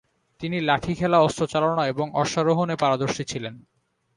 তিনি 0.41 0.57
লাঠি 0.59 0.93
খেলা, 0.95 1.17
অস্ত্র 1.19 1.43
চালনা, 1.47 1.83
এবং 1.87 2.05
অশ্বারোহণে 2.13 2.75
পারদর্শী 2.75 3.23
ছিলেন। 3.23 3.55